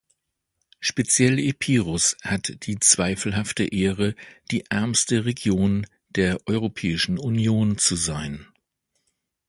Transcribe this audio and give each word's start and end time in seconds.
Speziell 0.79 1.37
Epirus 1.37 2.17
hat 2.23 2.53
die 2.65 2.79
zweifelhafte 2.79 3.65
Ehre, 3.65 4.15
die 4.49 4.65
ärmste 4.67 5.25
Region 5.25 5.85
der 6.09 6.39
Europäischen 6.47 7.19
Union 7.19 7.77
zu 7.77 7.95
sein. 7.95 8.47